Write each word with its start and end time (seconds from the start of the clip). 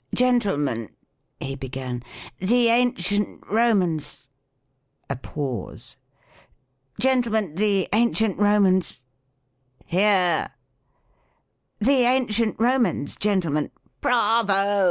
"Gentlemen," 0.14 0.90
he 1.40 1.56
began," 1.56 2.04
the 2.38 2.68
Ancient 2.68 3.40
Ron^ans,"— 3.40 4.28
(A 5.10 5.16
pause,)— 5.16 5.96
"gentlemen, 7.00 7.56
the 7.56 7.88
Ancient 7.92 8.38
Romans,"— 8.38 9.00
(Hear!)— 9.86 10.50
"The 11.80 12.02
Ancient 12.06 12.54
Romans, 12.60 13.16
Gentlemen,"— 13.16 13.72
(Bravo! 14.00 14.88